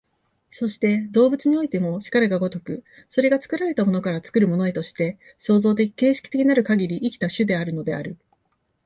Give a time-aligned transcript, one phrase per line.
[0.49, 8.17] そして動物においても然るが如く、それが作られたものから作るものへとして、創造的形成的なるかぎり生きた種であるのである。